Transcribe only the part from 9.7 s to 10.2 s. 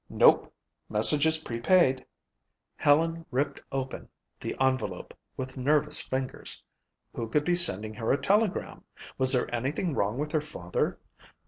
wrong